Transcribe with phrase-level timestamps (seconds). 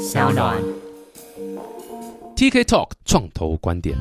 [0.00, 0.56] 小暖。
[2.34, 3.94] TK Talk 创投观点。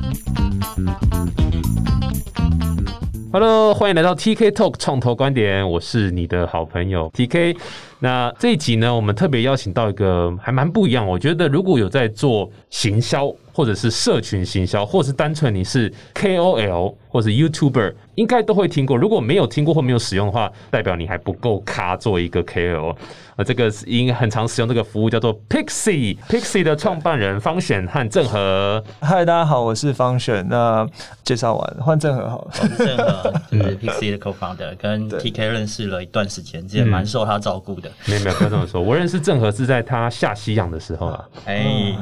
[3.33, 7.57] Hello，欢迎来到 TK Talk 创投观点，我是你的好朋友 TK。
[7.99, 13.29] 那这一集呢，我们特别邀请到一个还蛮不一样，我觉得如果有在做行销，
[13.60, 18.96] 或者是社群行销，或是单纯你是 KOL 或者 YouTuber，应该都会听过。
[18.96, 22.96] 如果没有听过或没有使用的话，代表你还不够咖做一个 KOL。
[23.36, 26.18] 呃，这个是应很常使用这个服务叫做 Pixie。
[26.30, 28.82] Pixie 的创办人方选和郑和。
[29.02, 30.47] 嗨，大家好，我是方选。
[30.47, 30.88] 那
[31.25, 32.52] 介绍完，换郑和好了。
[32.61, 37.91] 我是郑和，就是 Pixie 的 co-founder，跟 TK 认识了一段时间，之前蛮受他照顾的。
[38.05, 38.81] 没有没有，不要这么说。
[38.81, 41.25] 我认识郑和是在他下西洋的时候啊。
[41.44, 41.94] 哎，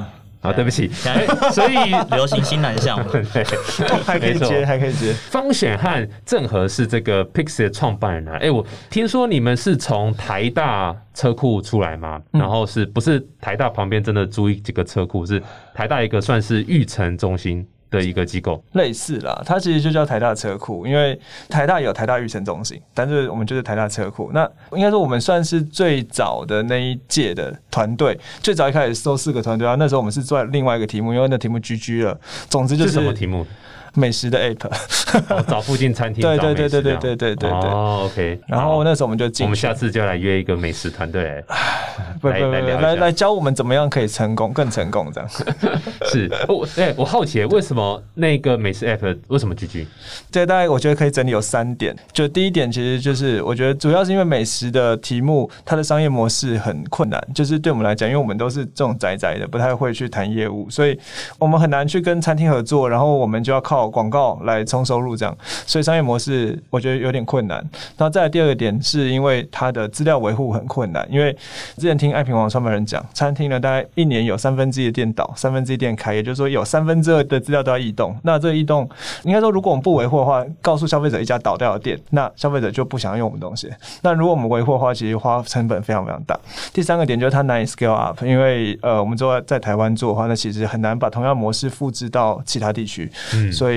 [0.48, 0.90] 啊，对不起，
[1.52, 1.76] 所以
[2.16, 3.24] 流行新南向嘛， 对，
[4.04, 4.48] 还可以没错。
[4.48, 5.14] 接，还可以接。
[5.14, 8.38] 方选和郑和是这个 Pixie 的创办人啊。
[8.42, 15.42] 哎、我听说你们是从台大车库出来嘛，然后是不是台大旁边真的租一几个车库，是
[15.73, 18.63] 台大一个算是育成中心的一个机构。
[18.73, 24.31] 类似啦，它其实就叫台大车库，因为台大有台大育成中心，但是我们就是台大车库。
[24.33, 32.19] 那应该说我们算是最早的那一届的团队，最早一开始收四个团队啊，那时候我们是做另外一个题目，因为那题目 GG 了。
[32.49, 33.45] 总之就是什么题目？
[33.98, 34.67] 美食的 app，
[35.30, 38.39] 哦找附近餐厅对对对对对对对对对哦，OK。
[38.48, 41.44] 然后那时候我们就进我们下次就来约一个美食团队 来
[42.22, 45.30] 不不不来来来教我们怎么样可以成功，更成功这样。
[46.12, 49.86] 是我哎、我好奇为什么那个美食 app 为什么 GG？
[50.32, 51.95] 这大概我觉得可以整理有三点。
[52.14, 61.00] 就第一点，其实就是我觉得主要是因为美食的题目，它的商业模式很困难，就是对我们来讲，因为我们都是这种宅宅的，不太会去谈业务，所以
[61.39, 65.35] 我们很难去跟餐厅合作，然后我们就要靠广告来冲收入，这样，
[65.66, 67.63] 所以商业模式我觉得有点困难。
[67.97, 71.31] 那再来第二个点，是因为它的资料维护很困难，因为
[71.75, 78.15] 之前听爱平网创办人讲，餐厅呢大概一年有三分之一的店倒，三分之一店开，也就是说有三分之二的资料都要异动。
[78.23, 78.89] 那这个异动，
[79.23, 83.70] 应该说如果我们不维护的话，告诉消费者一家倒掉的店，那消费者就不想要用我们东西。
[84.02, 86.39] 那如果我们维护的话，其实花成本非常非常大。
[86.73, 93.77] 第三个点就是它难以 scale up，因为呃，我们做在台湾做的话，那其实很难把同样模式复制到其他地区，嗯所以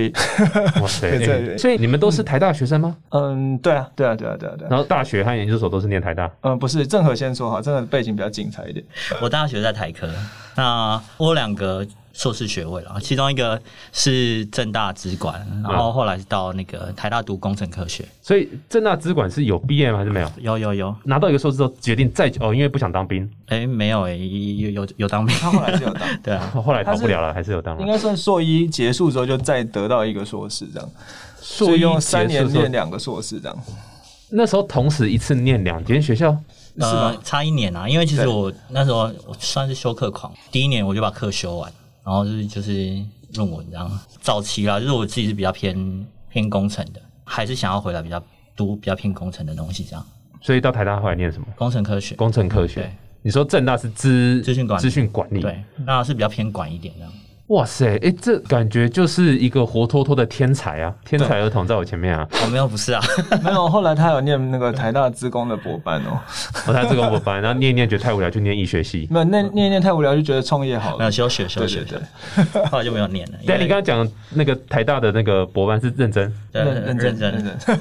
[0.80, 2.96] 哇塞、 对这哎所以你们都是台大学生吗？
[3.10, 4.68] 嗯，对啊，对啊，对啊，对啊，对啊。
[4.70, 6.30] 然后大学和研究所都是念台大。
[6.42, 8.84] 嗯，不是，郑和先说哈，郑和背景比较精彩一点。
[9.20, 10.08] 我大学在台科，
[10.56, 13.60] 那我两个硕士学位了，其中一个
[13.92, 19.98] 是正大资管，然后后来是到那个台大读工程科学，所以正大资管是有毕业吗？
[19.98, 20.30] 还是没有？
[20.40, 27.82] 有有有，拿到一个硕士之后，决定再哦，因为不想当兵，哎，没有哎，有有有当兵，他后来是有当， 对啊，后来逃不了了，还是有当了。
[27.82, 30.90] 应该算硕一结束之后就再得到一个硕士这样，
[31.40, 33.58] 所硕一以用三年念两个硕士这样。
[34.32, 36.30] 那时候同时一次念两间学校，
[36.76, 41.72] 是吗，呃差一年啊，因为其实我那时候我算是修课狂，第一年我就把课修完，
[42.10, 43.00] 然后就是就是
[43.34, 43.88] 论文这样。
[44.20, 48.20] 早期啦，就是我自己是比较偏偏工程的，还是想要回来比较
[48.56, 50.04] 读比较偏工程的东西这样。
[50.40, 51.46] 所以到台大后来念什么？
[51.54, 52.90] 工程科学，工程科学对。
[53.22, 57.12] 你说正大是资资讯管理资讯管理，对，那是比较偏管一点这样。
[57.50, 60.94] 哇塞，哎、这感觉就是一个活脱脱的天才啊！
[61.04, 62.24] 天才儿童在我前面啊！
[62.44, 63.02] 我、没有不是啊，
[63.42, 66.16] 没有，后来他有念那个台大资工的博班哦，
[66.68, 69.08] 我在这个我班，然后念一念觉得太无聊，就念医学系。
[69.10, 71.10] 没有念念一念太无聊，就觉得创业好没有了。
[71.10, 73.38] 休学休学，对对对，后来就没有念了。
[73.44, 77.78] 但，你刚刚讲的那个台大的那个博班是认真，对认认真认认真，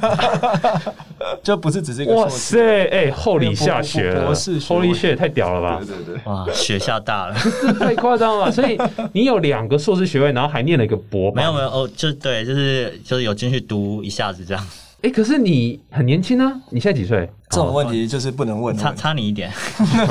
[1.43, 2.27] 就不是只是一个哇。
[2.27, 5.95] 塞，哎、厚礼下雪了博博士学位，Holy shit，太屌了吧对！
[5.95, 7.35] 对对，哇，雪下大了。
[7.61, 8.51] 这太夸张了！
[8.51, 8.75] 所以
[9.13, 14.67] 你有两个硕士学位，然后还念了一个博班，没有没有哦，就对，就是就是有进去读一下子这样，
[15.01, 17.29] 哎、可是你很年轻啊，你现在几岁？
[17.49, 18.93] 这种问题就是不能问差。
[18.93, 19.51] 差你一点，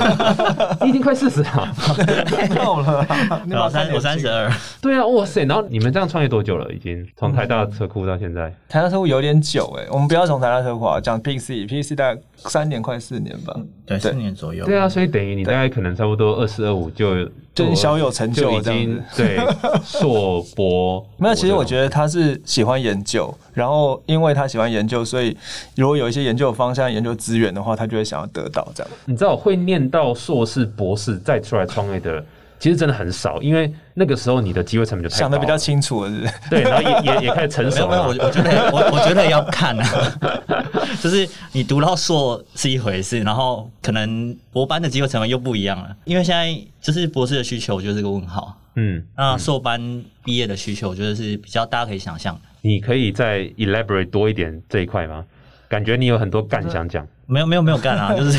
[0.82, 1.72] 你已经快四十了。
[2.50, 4.46] 没有了啦，你把我三我三十二。
[4.46, 5.44] 二，对啊，哇塞！
[5.44, 6.68] 然后你们这样创业多久了？
[6.72, 13.54] 已经从台大车库到现在，台大车库有点久哎，我们不要从台大车库啊，讲 PC，PC 大概三年快四年吧，
[13.86, 14.64] 对，对四年左右。
[14.64, 17.24] 对啊，所以等于你大概可能差不多二四二五就
[17.74, 19.02] 小有成就这样经子。
[19.16, 19.38] 对
[19.84, 21.06] 硕博。
[21.18, 25.36] 没有，其实我觉得他是喜欢研究，然后因为他喜欢研究，所以
[25.76, 28.92] 如果有一些研究方向、研究资源的话，他就会想要得到这样。
[29.04, 32.24] 你知道会念到硕士、博士再出来创业的人，
[32.58, 36.32] 其实真的很少，因为那个时候你的机会成本就太想的比较清楚了，是不是？
[36.50, 38.08] 对，然后也 也也开始成熟了我。
[38.08, 40.18] 我觉得我我觉得要看啊，
[41.00, 48.56] 就是你读到硕是一回事，然后可能博班的机会成本又不一样了，因为现在就是博士的需求，我觉得是个问号。
[48.74, 49.80] 嗯，那硕班
[50.24, 52.40] 毕业的需求，我觉得是比较大家可以想象的。
[52.60, 55.24] 你可以再 elaborate 多一点这一块吗？
[55.68, 57.06] 感觉你有很多干想讲。
[57.28, 58.38] 没有没有没有干啊， 就是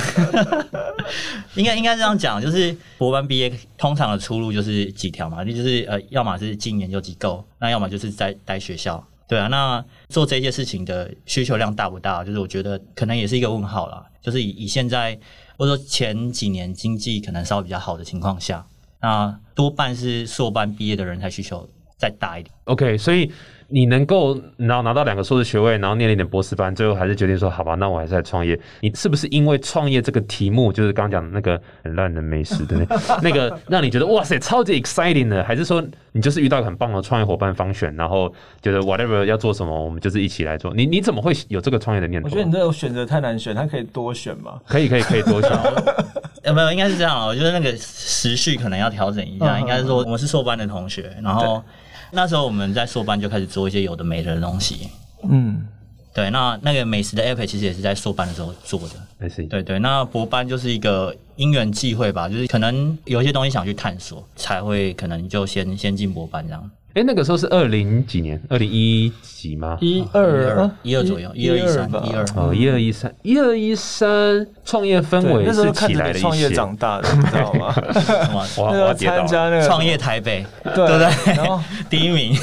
[1.53, 9.05] 应该应该这样讲，就是博班毕业通常的出路就是几条嘛，那就是呃，要么是进研究机构，那要么就是在待学校。
[9.27, 12.23] 对啊，那做这件事情的需求量大不大？
[12.23, 14.03] 就是我觉得可能也是一个问号了。
[14.21, 15.17] 就是以以现在
[15.55, 18.65] 或者说前几年经济可能稍微比较好的情况下，
[19.01, 22.51] 那多半是硕班毕业的人才需求再大一点。
[22.63, 23.31] OK，所以
[23.69, 28.59] 你能够然后拿到两个硕士学位，然后念了一点博士班，最后还是决定说，好吧，那我还是来创业。
[28.81, 35.43] 你是不是因为创业这个题目，就是刚刚讲的那个很烂的美食的那 那个，让你觉得哇塞超级 exciting 的？
[35.43, 40.73] 还是说你就是遇到很棒的创业伙伴方选，然后觉得 whatever 要做什么，我们就是一起来做？
[40.73, 42.31] 你你怎么会有这个创业的念头啊？
[42.31, 44.59] 我觉得你这种选择太难选，它可以多选嘛。
[44.67, 45.51] 可以可以可以多选。
[46.43, 47.25] 呃，没有，应该是这样啊。
[47.25, 51.61] 我觉得那个时序可能要调整一下，嗯应该是说我们是硕班的同学，然后
[52.11, 54.89] 那时候我们在硕班就开始做一些有的没的东西。
[55.23, 55.67] 嗯，
[56.13, 58.95] 对，那那个美食的 app 其实也是在硕班的时候做的。
[59.19, 59.29] I。
[59.47, 66.71] 对对，那博班就是一个因缘际会吧，就是可能有一些东西想去探索，才会可能就先先进博班这样。
[66.95, 68.41] 哎，那个时候是二零几年？
[68.49, 69.77] 二零一几吗？
[69.79, 72.25] 一二啊一二左右，一二一三，吧一二。
[72.35, 76.19] 哦，一二一三，一二一三，创业氛，围那时候是看着你起来了一些。
[76.19, 77.73] 创业长大的，你知道吗？
[78.57, 78.93] 我。
[78.99, 81.33] 参加那个创业台北，对对不对？
[81.35, 82.35] 然后 第一名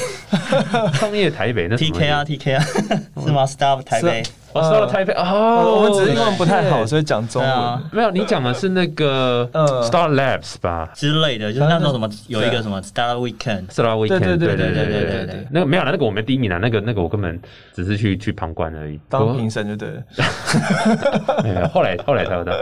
[0.93, 2.65] 创业台北那什么 TK 啊 TK 啊，
[3.25, 4.23] 是吗？Stop 台北，
[4.57, 7.79] 我说了太北哦，我们只是英文不太好，所以讲中文。
[7.91, 15.47] 没有，你讲的是那个 Star Labs 吧之类的，就是那种什么有一个什么 Star Weekend，Star Weekend，对对对对对对对。
[15.51, 17.39] 那个没有了，那个我没第一名了，那个那个我根本
[17.73, 20.03] 只是去去旁观而已，当评审就对了。
[21.71, 22.53] 后来后来才知道，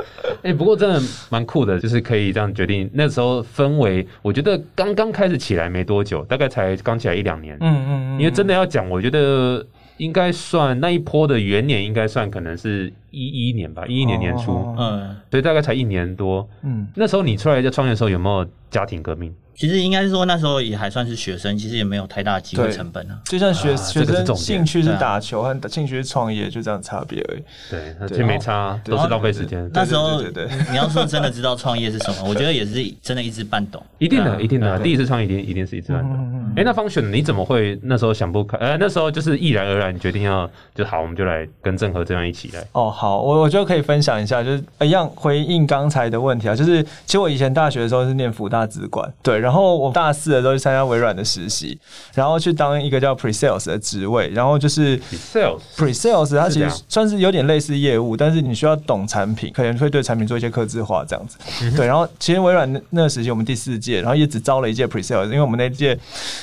[0.43, 2.89] 哎，不过真的蛮酷的，就是可以这样决定。
[2.93, 7.57] 那时候氛围，我觉得刚刚开始起来没多久，大概才刚起来一两年。
[7.61, 8.19] 嗯嗯嗯。
[8.19, 9.65] 因为真的要讲，我觉得。
[9.97, 16.47] 应该算那一波的元年，应该算可能是一一年吧，一一年年初，哦嗯，所以大概才一年多。
[16.63, 19.33] 嗯，那时候你出来在创业的时候，有没有家庭革命？
[19.57, 23.17] 其实应该是说那时候也还算是学生，其实也没有太大的机会成本啊。
[23.23, 27.43] 就像学啊学生兴趣是打球和兴趣是创业，就这样差别而已。
[27.69, 29.71] 对，那对其实没差，对都是浪费时间。
[29.73, 33.81] 那时候对对对你要说真的知道创业是什么，我觉得也是真的一知半懂。
[33.97, 36.11] 一定的，一定的，第一次创业一定一定是一知半懂。
[36.17, 38.57] 嗯嗯哎、那方选你怎么会那时候想不开？
[38.57, 42.61] 呃，那时候就是毅然而然决定要就好，我们就来跟郑和这样一起来。
[42.73, 51.77] 哦，好，我我就可以分享一下，就是一样回应刚才的问题啊，就是其实我以前大学的时候是念福大资管，对，然后我大四的时候去参加微软的实习，
[52.13, 54.95] 然后去当一个叫 pre sales 的职位，然后就是。
[54.95, 61.37] pre-sales pre-sales 它其实算是有点类似业务，但是你需要懂产品，可能会对产品做一些客制化这样子。
[61.75, 65.97] 对，然后其实微软那那个时期我们第四届，然后也只招了一届 Pre sales，因为我们那届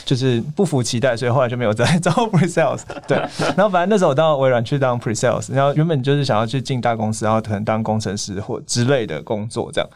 [0.04, 2.80] 就是不服期待，所以后来就没有再 招 Pre sales。
[3.06, 3.16] 对，
[3.56, 9.88] 然后反正那时候我到微软去当 Pre sales，然后原本就是想要去进大公司，然后可能当工程师或之类的工作这样。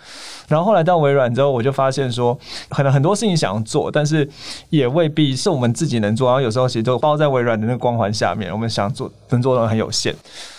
[0.48, 2.36] 然后后来到微软之后，我就发现说，
[2.68, 4.28] 可能很多事情想要做，但是
[4.70, 6.28] 也未必是我们自己能做。
[6.28, 10.14] 然后有时候其实都包在微软的那个光环下面，我们想做能做的很有限。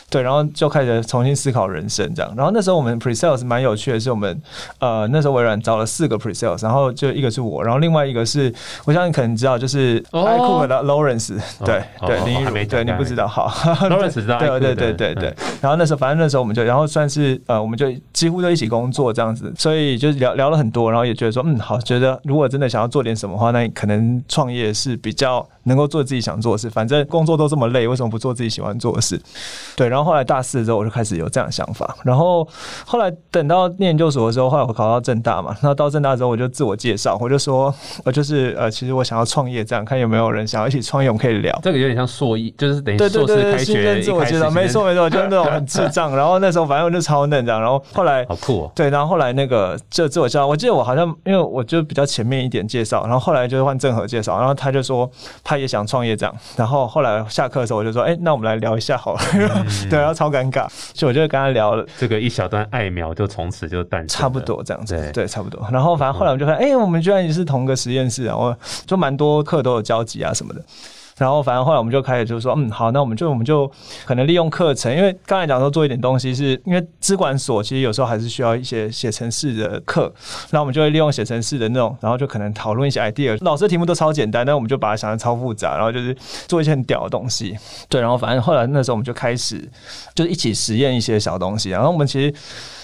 [0.09, 2.33] 对，然后就开始重新思考人生这样。
[2.35, 4.41] 然后那时候我们 pre sales 蛮有趣的是，我们
[4.79, 8.53] 呃那时候微软招了四个 pre sales，然后就一个是我，然后另外一个是
[8.85, 13.47] 我相信可能知道，就是哦 iCook 的 Lawrence，对对哦哦还没林玉如，对你不知道，好
[13.89, 15.35] Lawrence 知道对对对对对嗯。
[15.61, 29.19] 然后那时候反正那时候我们就，然后算是呃我们就几乎就一起工作这样子，所以就聊聊了很多，然后也觉得说嗯好，觉得如果真的想要做点什么的话，那你可能创业是比较能够做自己想做的事，反正工作都这么累，为什么不做自己喜欢做的事？
[29.75, 31.95] 对，然后后后来大四的时候，我就开始有这样的想法。
[32.03, 32.47] 然后
[32.85, 37.73] 后来等到念研究所的时候，后来我考到正大嘛，那到正大之后，我就自我介绍，我就说，
[38.03, 41.57] 我就是呃，其实我想要创业，这样看有没有人想要一起创业，我们可以聊。
[41.63, 46.15] 这个有点像硕一，就是等于硕对对，新士开学自我介绍，没错，没错， 就是那种很智障。
[46.15, 48.71] 然后那时候反正我就超嫩这样，然后后来好酷哦。
[48.75, 55.09] 对，然后后来那个就自我介绍，我记得我好像因为我就比较前面一点介绍，然后后来就是换郑和介绍，然后他就说
[55.43, 59.19] 他也想创业这样，然后后来下课的时候我就说，哎、那我们来聊一下好了，
[59.89, 61.85] 对，然后超尴尬，所以我就跟他聊了。
[61.97, 65.67] 这个一小段爱苗就从此就诞生了，差不多这样子，对对，差不多。
[65.71, 70.61] 然后反正后来我们就发现，哎、我们居然也是同个实验室啊，我就蛮多课都有交集啊什么的。
[71.17, 73.69] 然后反正后来我们就开始就是说，嗯，好，那我们就我们就
[74.05, 80.13] 可能利用课程，因为刚才讲说做一点东西是，因为资管所其实有时候还是需要一些写程式的课，
[80.51, 83.37] 那我们就会利用写程式的那种，然后就可能讨论一些 idea。
[83.41, 86.15] 老师的题目都超简单，但我们就把它想的超复杂，然后就是
[86.47, 87.57] 做一些很屌的东西。
[87.89, 89.67] 对，然后反正后来那时候我们就开始
[90.13, 92.33] 就是一起实验一些小东西，然后我们其实。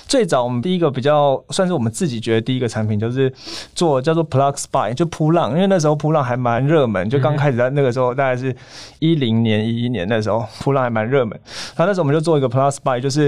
[0.08, 3.32] 最早我们第一个比较算是我们自己觉得第一个产品，就是
[3.74, 8.56] 做叫做 Plug Spy，就扑浪，因为那时候扑浪还蛮热门，就刚开始在那个时候大概是
[9.00, 11.40] 一零年一一年那时候扑浪还蛮热门，
[11.76, 13.26] 然后那时候我们就做一个 Plug Spy，就是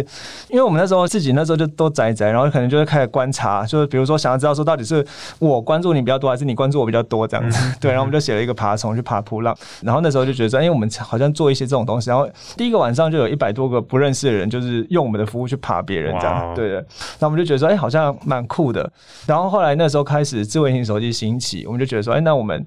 [0.50, 5.05] 因为我们那时候自己那时候就都宅宅，然后可能就会开始观察，就是比如说想要知道说到底是
[5.39, 16.75] 我关注你比较多，还是你关注我比较多这样子，对，然后我们就写了一个爬虫去爬扑浪，然后那时候就觉得说，哎、我们好像做一些这种东西，然后第一个晚上就有一百多个不认识的人，就是用我们的服务去爬别人这样，对
[17.20, 18.91] 那我们就觉得说，哎、好像蛮酷的。
[19.27, 22.65] 然后后来那时候开始智慧型手机兴起，我们就觉得说，哎、那我们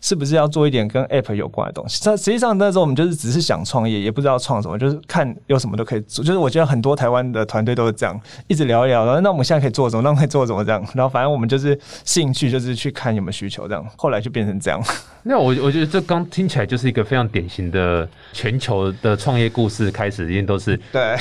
[0.00, 2.02] 是不是要做一点跟 App 有关的东西？
[2.02, 6.24] 这实际上那时候我们就是只是想创业，也不知道创什么，就是看有什么都可以做。
[6.24, 10.02] 就是我觉得很多台湾的团队都是这样，一直聊一聊，然后那我们现在可以做什么？
[10.02, 10.64] 那我们可以做什么？
[10.64, 13.84] 这样，然后反正我们就是兴趣，就是去看有没有需求，这样。
[13.96, 14.82] 后来就变成这样。
[15.24, 21.16] 那我我觉得这刚听起来就是一个非常典型的全球的创业故事，开始一定都是 对，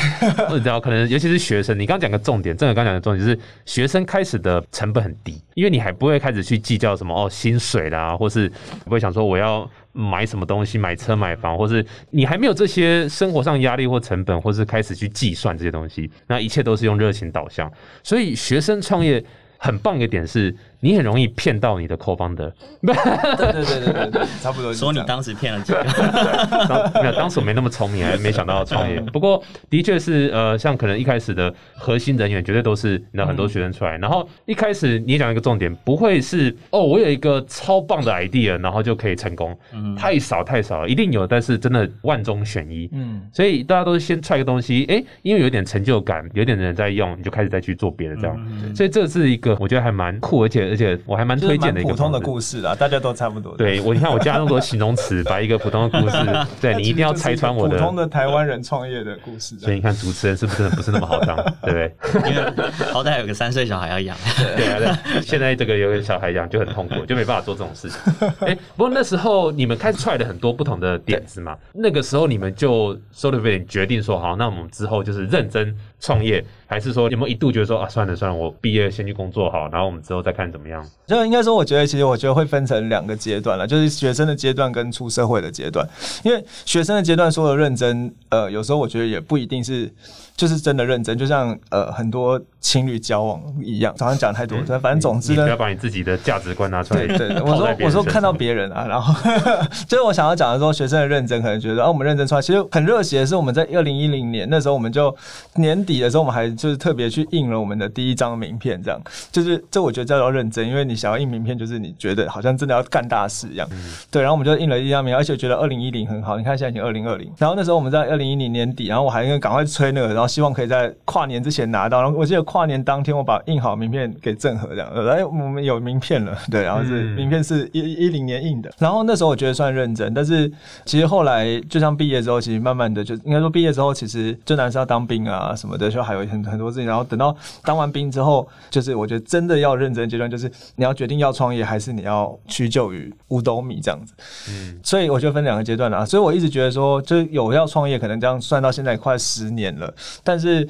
[0.52, 8.50] 你知道，可能尤其是学生，你刚讲个重点，正的刚讲的重点就是学生开始的成本很低，因为你还不会开始去计较什么哦薪水啦，或是
[8.86, 17.72] 不会想说我要买什么东西，买车买房，或是你还没有这些生活上压力或成本，或是开始去计算这些东西，那一切都是用热情导向，
[18.04, 19.24] 所以学生创业。
[19.60, 24.74] 很棒一点是，你很容易骗到你的 co-founder，对对对对对对，差不多。
[24.74, 25.84] 说你当时骗了几个？
[26.70, 29.00] 当没有，当时我没那么聪明，还没想到要创业。
[29.12, 33.98] 不过的确是，呃，像可能一开始的核心人员绝对都是那很多学生出来。
[33.98, 39.58] 然后一开始你讲一个重点，不会是哦，我有一个超棒的 idea，然后就可以成功。
[39.98, 42.88] 太少太少了，一定有，但是真的万中选一。
[42.94, 48.76] 嗯，所以大家都是先踹个东西，哎、因为有点成就感，有点人在用，你就开始再去做别的这样。
[48.76, 53.56] 所以这是一个我觉得还蛮酷，而且而且我还蛮推荐的一个蛮普通的故事啊，大家都差不多。
[53.58, 56.18] 对我，你看我加那么多形容词，把一个普通的故事，
[56.62, 57.78] 对你一定要拆穿我的。
[57.78, 59.58] 普通的台湾人创业的故事。
[59.60, 62.32] 所以你看，主持人是不是真的不是那么好当， 对不对？
[62.32, 64.18] 因为好歹有个三岁小孩要养。
[64.56, 65.22] 对啊，对。
[65.22, 68.00] 现在这个有个小孩养就很痛苦，就没办法做这种事情。
[68.48, 80.86] 哎、不过那时候你们开始踹了很多不同的点子嘛，那个时候你们就 s o l i 决定说，好，那我们之后就是认真创业，还是说有没有一度觉得说啊，算了算了，我毕业先去工作好，然后我们之后再看怎么样？
[81.08, 85.88] 就应该说，我觉得其实我觉得会分成两个阶段了，就是学生的阶段跟出社会的阶段。
[86.24, 89.92] 因为学生的阶段说的认真，呃，有时候我觉得也不一定是
[90.36, 95.58] 就是真的认真，就像呃很多情侣交往一样，早上讲太多，但反正总之呢你不要。
[95.58, 99.12] 把你自己的价值观拿出来对对， 我说我说看到别人啊，然后
[99.90, 105.14] 就是我想要讲的说，学生的认真可能觉得啊，我们认真出来，其实很热血的是我们在二零一零年那时候，我们就
[105.56, 113.68] 年底的时候，我们还就是特别去印了我们的第一张名片，这样就是这我觉得叫做认真，因为你想要印名片，就是你觉得好像真的要干大事一样，
[114.12, 127.28] 对，然后我们就印了一张名片，而且觉得二零一零很好，你看现在已经二零二零，然后那时候我们在二零一零年底，然后我还应该赶快催那个，然后希望可以在跨年之前拿到，然后我记得跨年当天我把印好名片给郑和这样，哎，我们有名片了， 对，然后是嗯。
[127.28, 130.52] 名片是一一零年印的，然后那时候我觉得算认真，但是
[130.86, 144.14] 其实后来就像毕业之后，其实慢慢的就应该说毕业之后，其实就男生要当兵啊什么的，就还有很很多事情，然后等到当完兵之后，就是我觉得真的要认真的阶段，就是你要决定要创业还是你要屈就于五斗米这样子。
[144.50, 150.68] 嗯，所以我就分两个阶段啦，所以我一直觉得说，就有要创业，可能这样算到现在快十年了，但是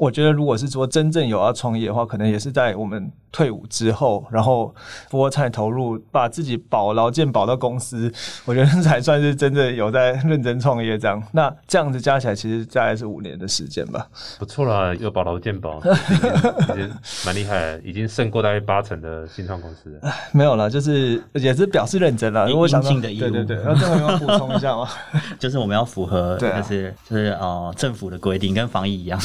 [0.00, 4.74] 我觉得如果是说真正有要创业的话，可能也是在我们退伍之后，然后
[5.10, 8.10] 菠菜投入，把自己保劳健保到公司，
[8.46, 11.22] 我觉得才算是真正有在认真创业这样。
[11.32, 14.06] 那这样子加起来，其实大概是五年的时间吧。
[14.38, 15.78] 不错啦，有保劳健保，
[16.72, 16.90] 已经
[17.26, 20.10] 蛮厉害的，已经胜过大概八成的新创公司了。
[20.32, 22.46] 没有了，就是也是表示认真了。
[22.46, 24.88] 应如果想到应尽的义务对对对，然后这个有没有补充一下吗？
[25.38, 29.20] 就是我们要符合，就是就是呃政府的规定，跟防疫一样。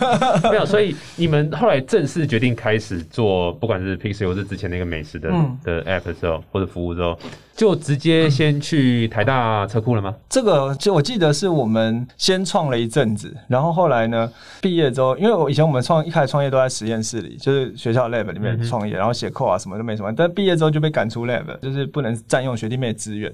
[0.50, 5.58] 没有，所以你们后来正式决定开始做，不管是 Pixel 或是之前那个美食的、嗯。
[5.64, 7.18] 的 App 的时候，或者服务之后，
[7.56, 10.14] 就直接先去台大车库了吗？
[10.28, 23.32] 这个就我记得是我们先创了一阵子，然后后来呢，毕业之后，因为我以前我们创一开始创业都在实验室里，就是学校 lab 里面创业，然后写 code 啊什么都没什么，但毕业之后就被赶出 lab，就是不能占用学弟妹资源，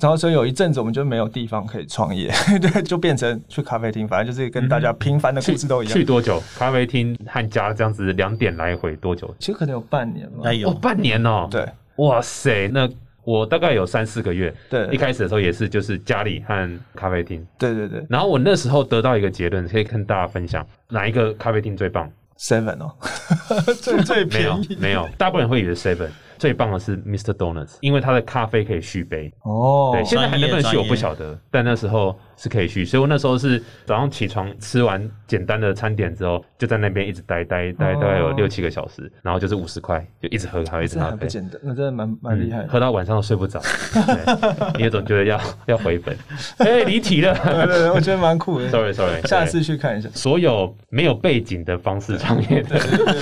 [0.00, 2.32] 然后所以有一阵子我们就没有地方可以创业，
[2.62, 6.04] 对，就变成去咖啡厅，反正就是跟大家平凡的故事都一样去。
[6.04, 6.40] 多久？
[6.56, 9.34] 咖啡厅和家这样子两点来回多久？
[9.40, 12.88] 其实可能有半年吧哎，有哦，半年哦。，对哇塞，那
[13.26, 14.54] 我大概有三四个月。
[14.70, 14.86] 对。
[14.92, 18.06] 一开始的时候也是就是家里和咖啡厅，对对对。
[18.08, 22.94] 然后我那时候得到一个结论，可以跟大家分享，哪一个咖啡厅最棒？，seven 哦，
[23.82, 27.32] 最最没有便宜，没有，大部分人会以为 seven，最棒的是 Mr.
[27.32, 29.32] Donuts，因为它的咖啡可以续杯。
[29.42, 41.26] 哦对，现在还能不能续我不晓得，但那时候是可以续，所以我那时候是早上起床吃完简单的餐点之后，就在那边一直待待待大概有哦六七个小时，然后就是五十块，就一直喝咖啡，一直喝咖啡。
[41.26, 42.58] 简单，那真的蛮蛮厉害。
[42.62, 43.60] 嗯喝到晚上都睡不着，
[43.94, 46.16] 对你也总觉得要要回本，
[46.58, 48.68] 哎，离题了对对对，我觉得蛮酷的。
[48.68, 50.08] ，sorry sorry，下次去看一下。
[50.12, 52.76] 所有没有背景的方式创业的，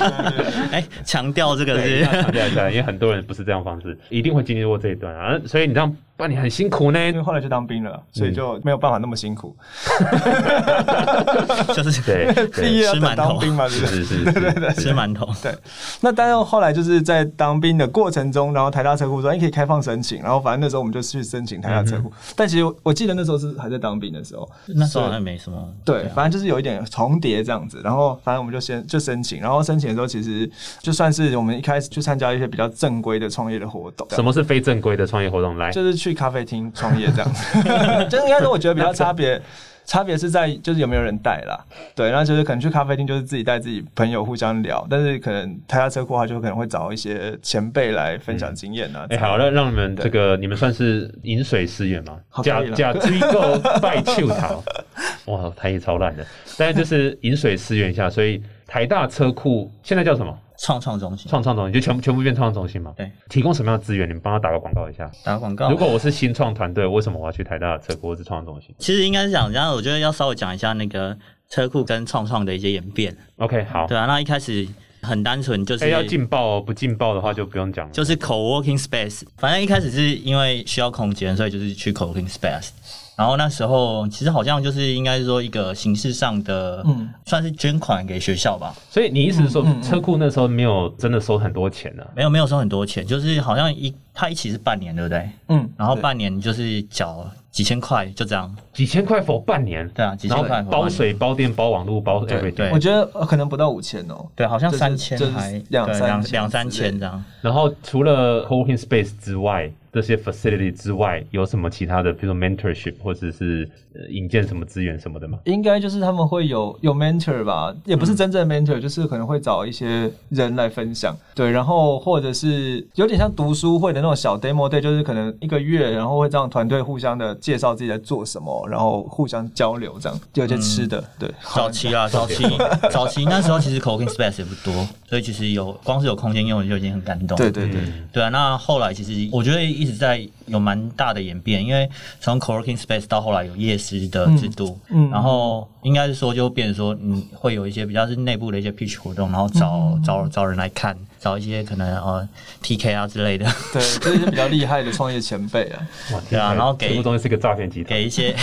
[0.73, 6.99] 哎，强调这个对，是要强调一下，因为很多多人不是这样方式，一定会经历过这一段啊，所以你这样办你很辛苦呢。
[7.09, 9.55] 因为后来就当兵了，所以就没有办法那么辛苦。
[11.75, 13.95] 就是对对， 毕业要等吃馒头当兵嘛，对不对？
[13.95, 14.33] 是是是
[14.75, 15.29] 是，吃馒头。
[15.43, 15.55] 对，
[16.01, 22.13] 那但是后来就是在当兵的过程中，然后台大车库说，哎，可以开放申请，然后反正那时候我们就去申请台大车库。
[22.37, 25.69] 但其实我记得那时候是还在当兵的时候，那时候好像没什么。
[25.85, 35.57] 对，反正就是有一点重叠这样子，然后反正我们就先就申请，然后申请的时候其实就算是我们一开始去参加一些比较正规的创业的活动，什么是非正规的创业活动？
[35.59, 37.59] 来，就是去咖啡厅创业这样子，
[38.09, 39.41] 就是应该说我觉得比较差别。
[39.87, 41.63] 差别是在就是有没有人带啦，
[41.95, 49.05] 对，然后就是可能去咖啡厅就是自己带自己朋友互相聊，但是可能台下车库的话就可能会找一些前辈来分享经验啊。
[49.11, 52.19] 哎、好，那让你们这个你们算是饮水思源嘛？
[52.43, 54.65] 假假追购拜秋桃，
[55.31, 56.25] 哇，台语超烂的，
[56.57, 60.39] 但是就是饮水思源一下，所以台大车库现在叫什么？
[60.57, 62.95] 创创中心创创中心就全部全部变创创中心嘛？
[62.97, 64.09] 对，提供什么样的资源？
[64.09, 65.11] 你们帮他打个广告一下。
[65.25, 65.69] 打广告。
[65.69, 71.17] 如果我是新创团队，为什么我要去台大车库或是创创中心其实应该是讲，然后我觉得要稍微讲一下那个
[71.51, 73.15] 车库跟创创的一些演变。
[73.39, 73.89] ？OK，好。
[73.89, 74.67] 对啊，那一开始
[75.03, 77.93] 很单纯，就是哎、要劲爆哦，不劲爆的话就不用讲了。
[77.93, 79.23] 就是 co-working space。
[79.37, 82.69] 反正一开始是因为需要空间，所以就是去 co-working space。
[83.17, 88.75] 然后那时候其实好像就是应该是说一个形式上的，嗯算是捐款给学校吧。
[88.91, 95.29] 所以你意思是说，车库那时候没有真的收很多钱呢、没有没有收很多钱，就是好像一他一起是半年，对不对？
[95.49, 98.53] 嗯，然后半年就是缴几千块，就这样。
[98.73, 104.27] 几千块否半年，对啊，几然后千块包水、包电、包网络、包对 everything，对我觉得呃可能不到五千哦。
[104.35, 107.25] 对，好像就是三千就是还对两三千两两三千这样。
[107.41, 115.39] 然后除了 co-working space 之外，这些 facility 之外，有什么其他的，比如说 mentorship 或者是呃引荐什么资源什么的吗？
[115.45, 132.45] 应该就是他们会有有 mentor 吧，也嗯不是真正的 mentor，、就是可能会找一些人来分享，对，然后或者是有点像读书会的那种小 demo day，就是可能一个月，然后会让团队互相的介绍自己在做什么，然后互相交流，这样有些吃的，对，早期啊，早期
[132.91, 137.39] 早期那时候其实 co-working space 也不多，所以其实有光是有空间用就已经很感动。
[137.39, 138.09] 对对对，嗯。
[138.13, 145.09] 对啊，那后来其实我觉得一直在有蛮大的演变，因为从 co-working space 到后来有夜市的制度，嗯。
[145.09, 145.11] 嗯。
[145.11, 150.03] 然后应该是说就变成说，嗯，会有一些比较是内部的一些 pitch 活动，然后找、嗯。
[150.03, 152.29] 找找人来看，找一些可能呃
[152.61, 155.81] PK 啊之类的，对，这些比较厉害的创业前辈啊，
[156.13, 157.89] 哇，对啊然后给这个东西是个诈骗集团。
[157.89, 158.37] 给一些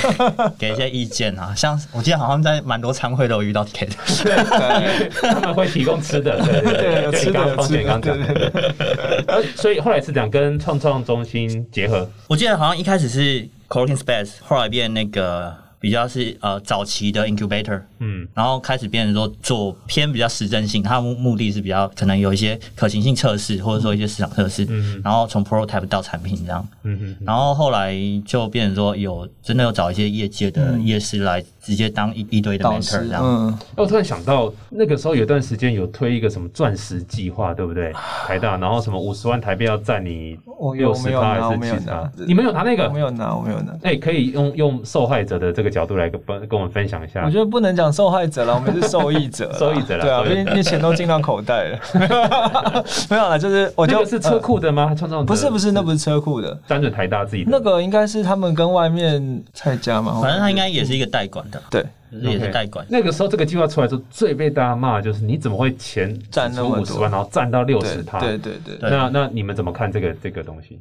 [0.58, 3.96] 给一些意见啊，像我记得好像在蛮多参会都有遇到 TK 的。
[4.24, 30.86] 对他们会提供吃的，对对对，吃的吃的，所以后来是讲跟创创中心结合，我记得好像一开始是 co-working space，后来变那个比较是呃早期的 incubator，嗯，然后开始变成说做偏比较实证性，它的目目的是比较可能有一些可行性测试，或者说一些市场测试，嗯然后从 prototype 到产品这样，嗯嗯，然后后来就变成说有真的有找一些业界的嗯。
[30.86, 33.22] 业师来直接当一一堆的导 mentor 师这，样。
[33.24, 37.94] 嗯，我突然想到，那个时候有段时间有推一个什么钻石计划，对不对？
[38.28, 43.00] 台大，然后什么五十万台币要占你我有六十趴我没有拿，还我没有是七十趴拿？，你们有拿那个我没？
[43.00, 43.74] 有拿，我没有拿。
[43.84, 47.24] 哎、可以用用受害者的这个角度来跟跟跟我们分享一下。
[47.26, 51.80] 我觉得不能讲受害者了，我们是 受益者，受益者啦对啊，受益者毕竟那钱都进到口袋了。
[53.10, 54.96] 没有了，就是我就那个是车库的吗？
[54.96, 62.86] 创造不是不是，那不是是车库的，单纯台大自己的那个应该是他们跟外面蔡家嘛，反正他应该也是一个代管的，对就是也是代管。
[62.90, 68.20] 那个时候这个计划出来之后，最被大家骂的就是你怎么会钱占那么多五十万，然后占到六十趴？
[68.20, 70.80] 对对对对那那你们怎么看这个这个东西？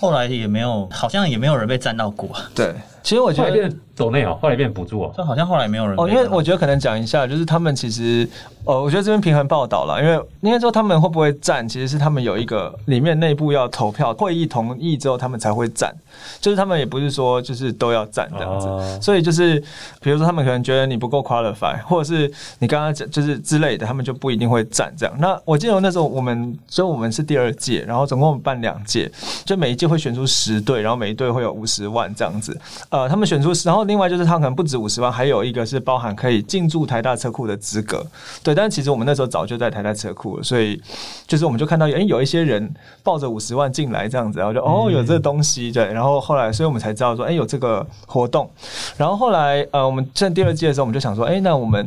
[0.00, 2.74] 后来也没有，好像也没有人被占到过，对。
[3.06, 5.14] 其实我觉得后来变成抖内哦，后来变补助哦。
[5.16, 8.28] 就好像后来没有人哦，因为我觉得可能讲一下，就是他们其实，
[8.64, 15.94] 呃，我觉得这边平衡报道了，因为应该说他们会不会占，其实是他们有一个里面内部要投票，会议同意之后他们才会占，
[16.40, 19.62] 就是他们也不是说就是都要占这样子，哦所以就是
[20.00, 25.14] 比如说他们可能觉得你不够 qualify，或者是你刚刚讲就是之类的，他们就不一定会占这样。
[25.20, 29.08] 那我记得那时候我们，所以我们是第二届，然后总共办两届，
[29.44, 32.58] 就每一届会选出十队，然后每一队会有五十万这样子。
[32.96, 38.02] 呃，他们选出，然后另外就是他可能不止五十万，还有一个是包含可以进驻台大车库的资格。
[38.42, 40.80] 对，但其实我们那时候早就在台大车库了，所以
[41.26, 48.48] 就是我们就看到，哎，有一些人抱着五十万进来这样子，然后就哦有这个东西，对，然后后来，所以我们才知道说，哎，有这个活动。
[48.96, 51.86] 然后后来，呃，我们在第二季的时候，我们就想说，哎，那我们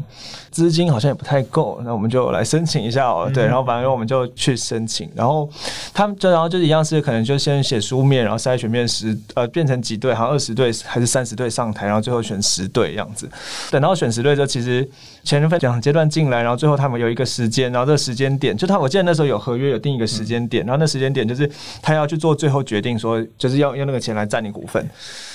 [0.51, 3.27] 资金好像也不太够，那我们就来申请一下哦。
[3.33, 5.49] 对，然后反正我们就去申请，然后
[5.91, 13.29] 他们就然后就是一样是可能就先写书面，然后筛选面试呃变成几对，好像二十队还是三十队上台，然后最后选十队样子。
[13.69, 14.89] 等到选十队之后，其实
[15.23, 21.49] 前分两阶段进来，然后最后他们有一个时间，然后这个时间点就他我记得那时候有合约有定一个时间点，然后那时间点就是
[21.81, 24.83] 他要去做最后决定，说就是要用那个钱来占你股份。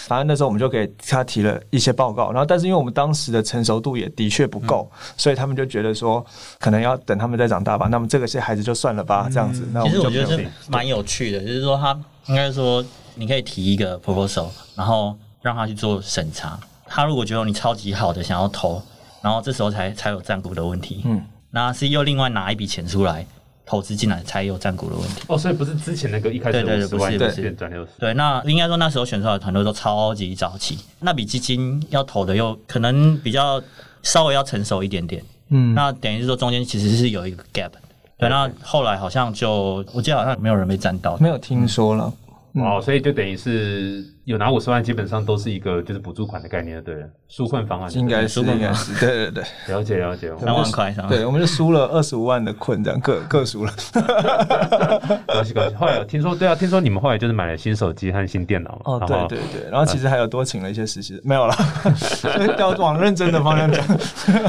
[0.07, 6.25] 反正那时候我们就给他提了一些报告，然后但是因为我们当时的成熟度也的确不够，所以他们就觉得说
[6.59, 7.87] 可能要等他们再长大吧。
[7.91, 9.67] 那么这个些孩子就算了吧，这样子。
[9.73, 16.59] 那其实我就觉得是蛮有趣的，就是说他应该说你可以提一个 proposal，然后让他去做审查。
[16.87, 18.83] 他如果觉得你超级好的想要投，
[19.23, 21.03] 然后这时候才才有占股的问题。
[21.05, 23.25] 嗯，那是又另外拿一笔钱出来。
[23.67, 25.23] 投资进来才有占股的问题。
[25.27, 27.51] 哦，所以不是之前那个一开始对对对，不是不是。
[27.53, 33.59] 转六十对，那应该说那时候选出来的团队都超级早期，那笔基金要投的又可能比较
[34.03, 37.71] 稍微要成熟一点点，嗯，那等于是说中间其实是有一个 gap，
[38.19, 42.13] 对，那后来好像就我记得好像没有人被占到，没有听说了，
[42.57, 44.05] 哦，所以就等于是。
[44.25, 53.73] 有拿五十万，基本上都是一个就是补助款的概念，对了，纾困方案应该是应该是对对对， 了解了解，三万块，对，我们就输了二十五万的困，这样各各输了，
[55.29, 55.75] 恭喜恭喜！
[55.75, 61.55] 后来听说，对啊，听说你们后来就是买了新手机和新电脑哦，对对对，然后其实还有多请了一些实习，没有了，
[62.59, 63.87] 要往认真的方向讲。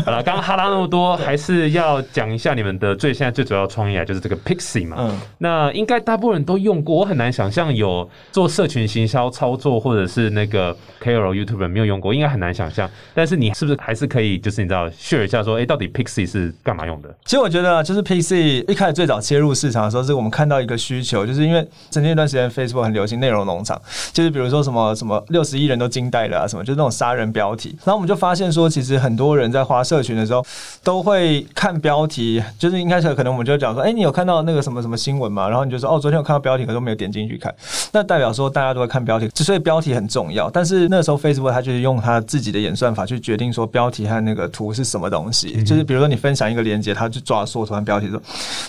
[0.06, 9.65] 好了，刚刚哈拉那么多，还是要讲一下你们的最现在最主要创业就是这个 Pixie 嘛，嗯，那应该大部分人都用过，我很难想象有做社群行销操作。
[9.66, 12.88] 做或者是那个 KOL YouTuber 没有用过，应该很难想象。
[13.16, 17.10] 但是你是不是还是可以，就是你知道 share 一下说，哎，到底 Pixie 是干嘛用的？
[17.26, 23.82] 其实我觉得，就是 Pixie 一开始最早切入市场的时候，是我们看到一个需求，就是因为曾经一段时间 Facebook 很流行内容农场，
[24.14, 27.76] 就是比如说什么什么六十亿人都惊呆了啊，什么就是那种杀人标题。
[27.84, 30.46] 然后我们就发现说，其实很多人在花社群的时候
[30.84, 35.50] 都会看标题，就是应该是可能我们就讲说，哎，你有看到那个什么什么新闻吗？
[35.50, 37.54] 然后你就说，哦，昨天有看到标题，可是都没有点进去看，
[37.94, 48.22] 那代表说大家都会看标题，所以标题很重要，但是那时候 Facebook 它就是用它自己的演算法去决定说标题和那个图是什么东西，就是比如说你分享一个链接，它就抓缩图和标题说，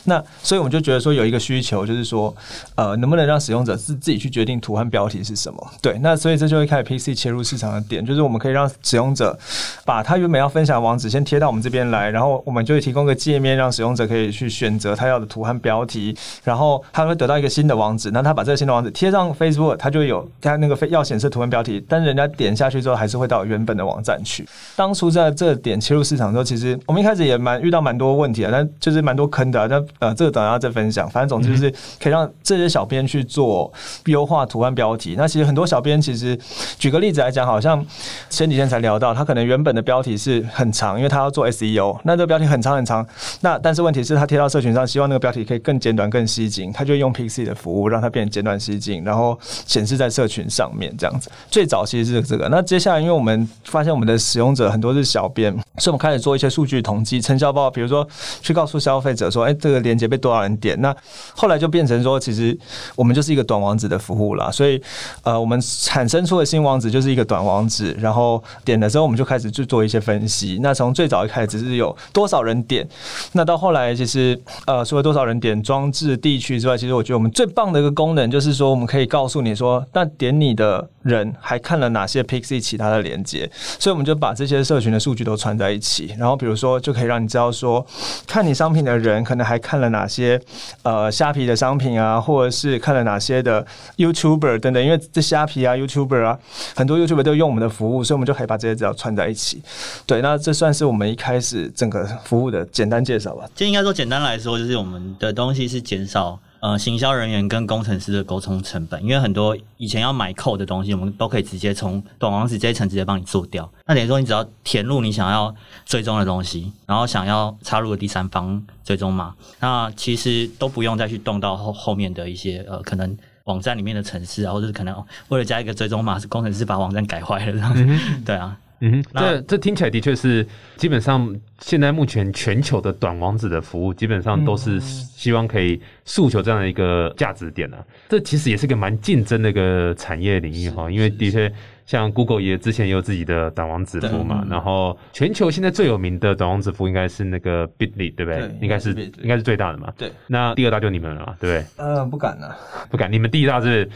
[0.04, 2.34] 那所以我们就觉得说有一个需求，就是说
[2.74, 5.70] 呃能不能让使用者自自己去决定图和标题是什么？
[5.80, 9.36] 对，那所以这就会开始 PC 切入市场的点，就是我们可以让使用者
[9.84, 21.16] 把他原本要分享的网址先贴到我们这边来，然后我们就会提供个界面，让使用者可以去选择他要的图和标题，然后他会得到一个新的网址，那他把这个新的网址贴上 Facebook，他就有他那个要显。
[21.16, 24.46] 示图文标题，但是人家点下去之后，还是会到原本的网站去。
[24.76, 29.66] 当初在这点切入市场的时候，其实我们一开始也蛮遇到蛮多问题啊，但就是蛮多坑的。
[29.66, 31.08] 那呃，这个等下再分享。
[31.08, 33.72] 反正总之就是可以让这些小编去做
[34.04, 35.14] 优化图案标题。
[35.16, 36.38] 那其实很多小编其实
[36.78, 37.82] 举个例子来讲，好像
[38.28, 43.06] 前几天才聊到，他可能原本的标题是很长，因为他要做 SEO，那这个标题很长很长。
[43.40, 50.94] 那但是问题是，他贴到社群上，希望那个标题可以更简短、更吸睛，他就用 Pixie 的服务，让它变简短、吸睛，然后显示在社群上面。
[50.96, 52.48] 这样子，最早其实是这个。
[52.48, 58.06] 那接下来，因为我们发现我们的使用者很多是小编，所以我们开始做一些数据统计、成效报，比如说
[58.40, 60.94] 去告诉消费者说：“哎，这个链接被多少人点？”那
[61.34, 62.56] 后来就变成说，其实
[62.94, 64.50] 我们就是一个短网址的服务了。
[64.50, 64.80] 所以，
[65.22, 70.58] 呃，我们产生出的新网址就是一个短网址，然后点的时候，我们就开始去做一些分析。
[70.62, 72.86] 那从最早一开始只是有多少人点，
[73.32, 80.88] 那到后来其实呃，除了多少人点装置地区之外，其实我觉得我们最棒的一个功能就是说，我们可以告诉你说，那点你的。
[81.06, 87.86] 人还看了哪些 Pixie 其他的连接，所以我们就把这些社群的数据都串在一起，然后比如说就可以让你知道说，
[88.26, 90.40] 看你商品的人可能还看了哪些
[90.82, 93.64] 呃虾皮的商品啊，或者是看了哪些的
[93.98, 96.36] YouTuber 等等，因为这虾皮啊 YouTuber 啊，
[96.74, 99.62] 很多 YouTuber 都用我们的服务，所以我们就可以把这些资料串在一起。
[100.06, 103.48] 对，那这算是我们一开始整个服务的简单介绍吧。
[103.54, 106.36] 就应该说简单来说，就是我们的东西是减少。
[106.60, 113.70] 呃，行销人员跟工程师的沟通成本，因为很多以前要买扣的东西，我们都可以直接从短网址这一层直接帮你做掉。
[113.86, 127.86] 那等于说，你只要填入你想要追踪的东西，然后想要插入的第三方追踪码，那其实都不用再去动到后后面的一些呃，可能网站里面的程式啊，或者是可能为了加一个追踪码，是工程师把网站改坏了这样子。
[128.24, 128.56] 对啊。
[128.80, 137.84] 嗯哼，这这听起来的确是基本上现在目前全球的短网址的服务，基本上都是希望可以诉求这样的一个价值点啊。
[138.08, 141.52] 这其实也是个蛮竞争的一个产业领域哈，因为的确。
[141.86, 148.50] 像 Google 也之前也有自己的短网子服务嘛，然后全球现在最有名的短网子服务应该是那个 Bitly，对不对？
[148.60, 148.90] 应该是
[149.22, 149.92] 应该是最大的嘛。
[149.96, 151.84] 对，那第二大就你们了，对不对？
[151.84, 152.56] 呃，不敢了，
[152.90, 153.10] 不敢。
[153.10, 153.88] 你们第一大是？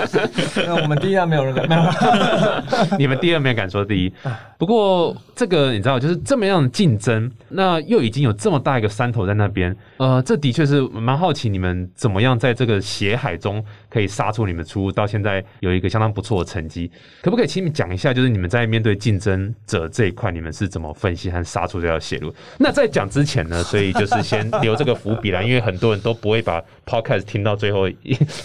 [0.66, 1.82] 那我们第一大没有人敢， 没有。
[2.98, 4.12] 你们第二没有敢说第一。
[4.58, 16.90] 不过这个你知道，就是这么样的竞争，那又已经有这么大一个山头在那边，呃，这的确是蛮好奇你们怎么样在这个血海中可以杀出你们出，到现在有一个相当不错的成绩。
[17.22, 22.34] 可不可以请你讲一下，就是你们在面对竞争者这一块，你们是怎么分析和杀出这条血路？
[22.58, 27.96] 那在讲之前呢， 所以就是先留这个伏笔啦，因为很多人都不会把 podcast 听到最后一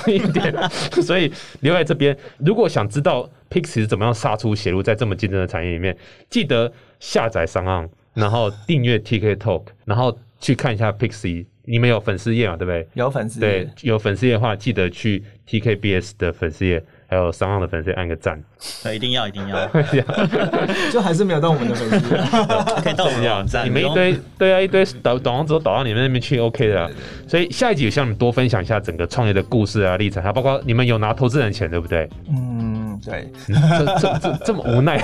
[0.08, 0.54] 一点，
[1.02, 2.15] 所以留在这边。
[2.38, 5.95] 如果想知道 Pixie 怎么样杀出血路，在这么竞争的产业里面，
[6.30, 11.45] 记得下载商岸，然后订阅 TK Talk，然后去看一下 Pixie。
[11.67, 12.56] 你们有粉丝页嘛？
[12.56, 12.88] 对不对？
[12.93, 16.84] 有粉丝对，有粉丝页的话，记得去 TKBS 的粉丝页。
[17.08, 18.41] 还有商岸的粉丝按个赞，
[18.84, 19.68] 对，一定要一定要，
[20.91, 22.15] 就还是没有到我们的粉丝，
[22.82, 23.65] 可以到我们网站。
[23.65, 26.89] 你们一堆对啊，一堆导导航之后导到你们那边去，OK 的。
[27.28, 32.10] 所以下一集向你们多分享一下整个创业的故事啊、历程，还包括你们有拿投资人钱，对不对？
[32.30, 33.32] 嗯，对。
[33.48, 34.98] 这这这这么无奈，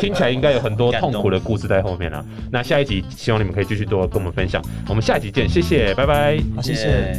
[0.00, 2.24] 听起来应该有很多痛苦的故事在后面啊。
[2.50, 4.62] 那下一集希望你们可以继续多跟我们分享。
[4.88, 6.38] 我们下一集见，谢谢，拜拜。
[6.54, 7.16] 好，谢谢。